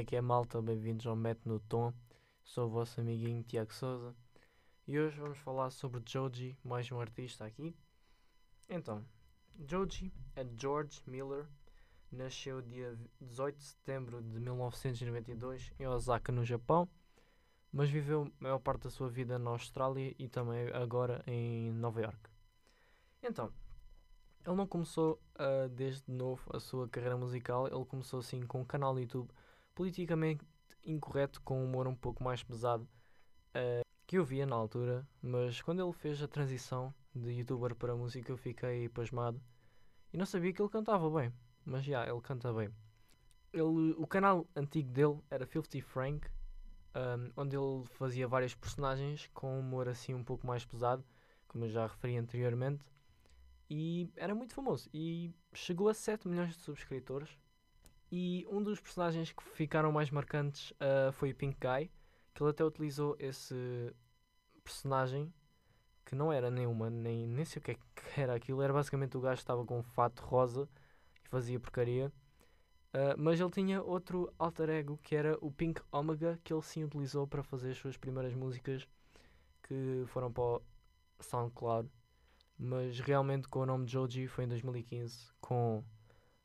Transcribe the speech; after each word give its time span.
Aqui 0.00 0.16
é 0.16 0.20
malta, 0.22 0.62
bem-vindos 0.62 1.06
ao 1.06 1.14
Met 1.14 1.46
no 1.46 1.60
Tom. 1.60 1.92
Sou 2.42 2.68
o 2.68 2.70
vosso 2.70 3.02
amiguinho 3.02 3.42
Tiago 3.42 3.70
Souza 3.70 4.16
e 4.88 4.98
hoje 4.98 5.20
vamos 5.20 5.36
falar 5.40 5.68
sobre 5.68 6.00
Joji, 6.06 6.56
mais 6.64 6.90
um 6.90 6.98
artista 6.98 7.44
aqui. 7.44 7.76
Então, 8.66 9.04
Joji 9.68 10.10
é 10.34 10.46
George 10.56 11.02
Miller, 11.06 11.46
nasceu 12.10 12.62
dia 12.62 12.98
18 13.20 13.58
de 13.58 13.64
setembro 13.64 14.22
de 14.22 14.40
1992 14.40 15.70
em 15.78 15.86
Osaka, 15.86 16.32
no 16.32 16.46
Japão, 16.46 16.88
mas 17.70 17.90
viveu 17.90 18.22
a 18.22 18.42
maior 18.42 18.58
parte 18.58 18.84
da 18.84 18.90
sua 18.90 19.10
vida 19.10 19.38
na 19.38 19.50
Austrália 19.50 20.14
e 20.18 20.30
também 20.30 20.70
agora 20.72 21.22
em 21.26 21.72
Nova 21.72 22.00
York. 22.00 22.30
Então, 23.22 23.52
ele 24.46 24.56
não 24.56 24.66
começou 24.66 25.20
uh, 25.34 25.68
desde 25.68 26.10
novo 26.10 26.42
a 26.54 26.58
sua 26.58 26.88
carreira 26.88 27.18
musical, 27.18 27.66
ele 27.66 27.84
começou 27.84 28.20
assim 28.20 28.40
com 28.46 28.62
um 28.62 28.64
canal 28.64 28.94
no 28.94 29.00
YouTube 29.00 29.30
politicamente 29.80 30.44
incorreto, 30.84 31.40
com 31.40 31.58
um 31.58 31.64
humor 31.64 31.88
um 31.88 31.94
pouco 31.94 32.22
mais 32.22 32.42
pesado 32.42 32.86
uh, 33.54 33.80
que 34.06 34.18
eu 34.18 34.24
via 34.26 34.44
na 34.44 34.54
altura, 34.54 35.08
mas 35.22 35.62
quando 35.62 35.82
ele 35.82 35.92
fez 35.94 36.22
a 36.22 36.28
transição 36.28 36.92
de 37.14 37.30
youtuber 37.30 37.74
para 37.74 37.96
música 37.96 38.30
eu 38.30 38.36
fiquei 38.36 38.90
pasmado 38.90 39.40
e 40.12 40.18
não 40.18 40.26
sabia 40.26 40.52
que 40.52 40.60
ele 40.60 40.68
cantava 40.68 41.08
bem, 41.08 41.32
mas 41.64 41.82
já, 41.82 42.06
ele 42.06 42.20
canta 42.20 42.52
bem. 42.52 42.68
Ele, 43.54 43.94
o 43.96 44.06
canal 44.06 44.46
antigo 44.54 44.90
dele 44.90 45.18
era 45.30 45.46
50 45.46 45.80
Frank, 45.80 46.28
um, 46.94 47.32
onde 47.34 47.56
ele 47.56 47.82
fazia 47.86 48.28
várias 48.28 48.54
personagens 48.54 49.30
com 49.32 49.56
um 49.56 49.60
humor 49.60 49.88
assim 49.88 50.12
um 50.12 50.22
pouco 50.22 50.46
mais 50.46 50.62
pesado, 50.62 51.02
como 51.48 51.64
eu 51.64 51.70
já 51.70 51.86
referi 51.86 52.18
anteriormente 52.18 52.84
e 53.70 54.10
era 54.14 54.34
muito 54.34 54.52
famoso 54.52 54.90
e 54.92 55.32
chegou 55.54 55.88
a 55.88 55.94
7 55.94 56.28
milhões 56.28 56.50
de 56.50 56.60
subscritores. 56.60 57.30
E 58.10 58.46
um 58.50 58.62
dos 58.62 58.80
personagens 58.80 59.32
que 59.32 59.42
ficaram 59.54 59.92
mais 59.92 60.10
marcantes 60.10 60.72
uh, 60.72 61.12
foi 61.12 61.30
o 61.30 61.34
Pink 61.34 61.56
Guy, 61.60 61.90
que 62.34 62.42
ele 62.42 62.50
até 62.50 62.64
utilizou 62.64 63.16
esse 63.18 63.94
personagem 64.64 65.32
que 66.04 66.14
não 66.14 66.32
era 66.32 66.50
nenhuma, 66.50 66.90
nem, 66.90 67.26
nem 67.26 67.44
sei 67.44 67.60
o 67.60 67.62
que, 67.62 67.70
é 67.72 67.76
era 68.16 68.34
aquilo, 68.34 68.62
era 68.62 68.72
basicamente 68.72 69.16
o 69.16 69.20
gajo 69.20 69.36
que 69.36 69.42
estava 69.42 69.64
com 69.64 69.78
um 69.78 69.82
fato 69.82 70.20
rosa 70.24 70.68
e 71.24 71.28
fazia 71.28 71.60
porcaria. 71.60 72.12
Uh, 72.92 73.14
mas 73.16 73.40
ele 73.40 73.50
tinha 73.50 73.80
outro 73.80 74.32
alter 74.36 74.68
ego 74.70 74.98
que 75.02 75.14
era 75.14 75.38
o 75.40 75.52
Pink 75.52 75.80
Omega, 75.92 76.40
que 76.42 76.52
ele 76.52 76.62
sim 76.62 76.82
utilizou 76.82 77.26
para 77.26 77.42
fazer 77.42 77.70
as 77.70 77.78
suas 77.78 77.96
primeiras 77.96 78.34
músicas 78.34 78.88
que 79.62 80.02
foram 80.08 80.32
para 80.32 80.42
o 80.42 80.62
SoundCloud 81.20 81.88
mas 82.60 83.00
realmente 83.00 83.48
com 83.48 83.60
o 83.60 83.66
nome 83.66 83.86
de 83.86 83.92
Joji 83.92 84.28
foi 84.28 84.44
em 84.44 84.48
2015 84.48 85.32
com 85.40 85.82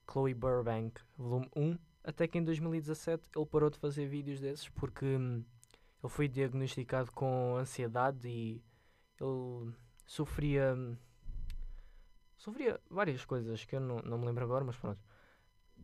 Chloe 0.10 0.34
Burbank, 0.34 1.02
volume 1.18 1.50
1, 1.56 1.78
até 2.04 2.28
que 2.28 2.38
em 2.38 2.44
2017 2.44 3.30
ele 3.36 3.46
parou 3.46 3.70
de 3.70 3.78
fazer 3.78 4.08
vídeos 4.08 4.40
desses 4.40 4.70
porque 4.70 5.06
hum, 5.06 5.44
ele 6.04 6.10
foi 6.10 6.28
diagnosticado 6.28 7.12
com 7.12 7.58
ansiedade 7.58 8.28
e 8.28 8.64
ele 9.20 9.74
sofria 10.06 10.76
hum, 10.76 10.96
sofria 12.38 12.80
várias 12.90 13.26
coisas 13.26 13.66
que 13.66 13.76
eu 13.76 13.80
não, 13.80 13.98
não 14.00 14.18
me 14.18 14.26
lembro 14.26 14.44
agora, 14.44 14.64
mas 14.64 14.78
pronto. 14.78 15.00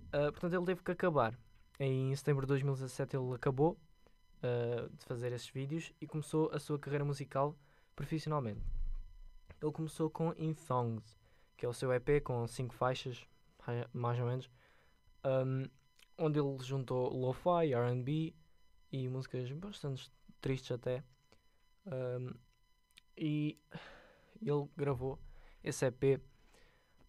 Uh, 0.08 0.32
portanto, 0.32 0.54
ele 0.54 0.66
teve 0.66 0.84
que 0.84 0.92
acabar. 0.92 1.38
Em 1.80 2.16
setembro 2.16 2.46
de 2.46 2.50
2017 2.50 3.16
ele 3.16 3.34
acabou 3.34 3.80
uh, 4.44 4.90
de 4.96 5.06
fazer 5.06 5.32
esses 5.32 5.50
vídeos 5.50 5.92
e 6.00 6.06
começou 6.06 6.52
a 6.54 6.60
sua 6.60 6.78
carreira 6.78 7.04
musical 7.04 7.58
profissionalmente 7.96 8.62
ele 9.62 9.72
começou 9.72 10.10
com 10.10 10.34
In 10.38 10.54
Thongs, 10.54 11.16
que 11.56 11.66
é 11.66 11.70
o 11.70 11.74
seu 11.74 11.94
EP 11.94 12.24
com 12.24 12.48
5 12.48 12.74
faixas, 12.74 13.28
mais 13.94 14.20
ou 14.20 14.26
menos, 14.26 14.50
um, 15.26 15.70
onde 16.18 16.40
ele 16.40 16.58
juntou 16.62 17.12
lo-fi, 17.14 17.74
RB 17.74 18.36
e 18.92 19.08
músicas 19.08 19.52
bastante 19.52 20.12
tristes 20.40 20.72
até. 20.72 21.04
Um, 21.86 22.34
e 23.18 23.60
ele 24.42 24.68
gravou 24.76 25.20
esse 25.64 25.86
EP 25.86 26.22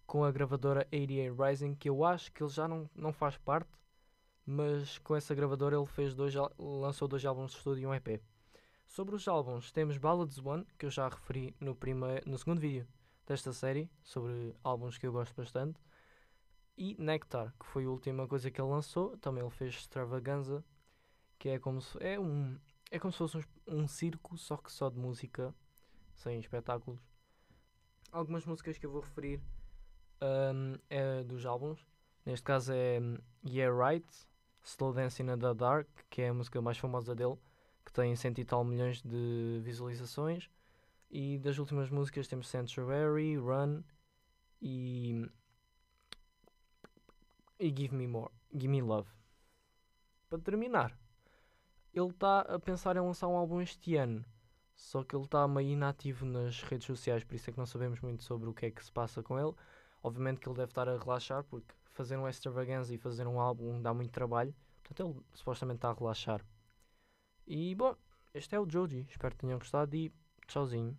com 0.06 0.24
a 0.24 0.30
gravadora 0.30 0.86
88 0.92 1.42
Rising, 1.42 1.74
que 1.74 1.88
eu 1.88 2.04
acho 2.04 2.30
que 2.32 2.42
ele 2.42 2.50
já 2.50 2.68
não, 2.68 2.88
não 2.94 3.12
faz 3.12 3.36
parte, 3.38 3.70
mas 4.44 4.98
com 4.98 5.16
essa 5.16 5.34
gravadora 5.34 5.76
ele 5.76 5.86
fez 5.86 6.14
dois, 6.14 6.34
lançou 6.58 7.08
dois 7.08 7.24
álbuns 7.24 7.52
de 7.52 7.56
estúdio 7.58 7.82
e 7.82 7.86
um 7.86 7.94
EP. 7.94 8.20
Sobre 8.86 9.14
os 9.14 9.26
álbuns, 9.26 9.72
temos 9.72 9.96
Ballads 9.96 10.38
One, 10.38 10.66
que 10.78 10.84
eu 10.84 10.90
já 10.90 11.08
referi 11.08 11.56
no, 11.58 11.74
primeiro, 11.74 12.28
no 12.28 12.36
segundo 12.36 12.60
vídeo 12.60 12.86
desta 13.26 13.52
série, 13.52 13.90
sobre 14.02 14.54
álbuns 14.62 14.98
que 14.98 15.06
eu 15.06 15.12
gosto 15.12 15.34
bastante, 15.34 15.80
e 16.76 16.96
Nectar, 16.98 17.54
que 17.58 17.66
foi 17.66 17.84
a 17.84 17.90
última 17.90 18.26
coisa 18.26 18.50
que 18.50 18.60
ele 18.60 18.68
lançou. 18.68 19.16
Também 19.18 19.42
ele 19.42 19.50
fez 19.50 19.74
Extravaganza, 19.74 20.64
que 21.38 21.48
é 21.48 21.58
como 21.58 21.80
se, 21.80 21.96
é 22.02 22.18
um, 22.18 22.58
é 22.90 22.98
como 22.98 23.12
se 23.12 23.18
fosse 23.18 23.36
um, 23.38 23.42
um 23.66 23.88
circo, 23.88 24.36
só 24.36 24.56
que 24.56 24.72
só 24.72 24.88
de 24.88 24.98
música, 24.98 25.54
sem 26.14 26.38
espetáculos. 26.38 27.00
Algumas 28.10 28.44
músicas 28.44 28.78
que 28.78 28.86
eu 28.86 28.90
vou 28.90 29.00
referir 29.00 29.40
um, 30.20 30.78
é 30.90 31.22
dos 31.24 31.46
álbuns. 31.46 31.86
Neste 32.24 32.44
caso 32.44 32.72
é 32.72 33.00
um, 33.00 33.18
Yeah 33.46 33.74
Right, 33.74 34.06
Slow 34.62 34.92
Dancing 34.92 35.30
in 35.30 35.38
the 35.38 35.54
Dark, 35.54 35.88
que 36.08 36.22
é 36.22 36.28
a 36.28 36.34
música 36.34 36.60
mais 36.60 36.78
famosa 36.78 37.14
dele 37.14 37.38
que 37.84 37.92
tem 37.92 38.14
cento 38.14 38.40
e 38.40 38.44
tal 38.44 38.64
milhões 38.64 39.02
de 39.02 39.60
visualizações. 39.62 40.48
E 41.10 41.38
das 41.38 41.58
últimas 41.58 41.90
músicas 41.90 42.26
temos 42.26 42.48
Sanctuary, 42.48 43.36
Run 43.36 43.82
e. 44.60 45.28
e 47.62 47.68
Give 47.68 47.94
Me 47.94 48.08
More, 48.08 48.32
Give 48.52 48.66
Me 48.66 48.82
Love. 48.82 49.08
Para 50.28 50.40
terminar, 50.40 50.98
ele 51.94 52.08
está 52.08 52.40
a 52.40 52.58
pensar 52.58 52.96
em 52.96 53.00
lançar 53.00 53.28
um 53.28 53.36
álbum 53.36 53.60
este 53.60 53.94
ano, 53.94 54.24
só 54.74 55.04
que 55.04 55.14
ele 55.14 55.24
está 55.24 55.46
meio 55.46 55.68
inativo 55.68 56.26
nas 56.26 56.60
redes 56.62 56.88
sociais, 56.88 57.22
por 57.22 57.36
isso 57.36 57.48
é 57.48 57.52
que 57.52 57.58
não 57.60 57.66
sabemos 57.66 58.00
muito 58.00 58.24
sobre 58.24 58.48
o 58.48 58.52
que 58.52 58.66
é 58.66 58.70
que 58.72 58.84
se 58.84 58.90
passa 58.90 59.22
com 59.22 59.38
ele. 59.38 59.54
Obviamente 60.02 60.40
que 60.40 60.48
ele 60.48 60.56
deve 60.56 60.72
estar 60.72 60.88
a 60.88 60.98
relaxar, 60.98 61.44
porque 61.44 61.72
fazer 61.92 62.16
um 62.16 62.28
extravaganza 62.28 62.92
e 62.92 62.98
fazer 62.98 63.28
um 63.28 63.40
álbum 63.40 63.80
dá 63.80 63.94
muito 63.94 64.10
trabalho, 64.10 64.52
portanto 64.82 65.10
ele 65.10 65.24
supostamente 65.32 65.76
está 65.76 65.90
a 65.90 65.94
relaxar. 65.94 66.44
E 67.46 67.76
bom, 67.76 67.94
este 68.34 68.56
é 68.56 68.60
o 68.60 68.68
Joji. 68.68 69.06
Espero 69.08 69.36
que 69.36 69.40
tenham 69.42 69.58
gostado 69.60 69.94
e 69.94 70.12
tchauzinho. 70.48 70.98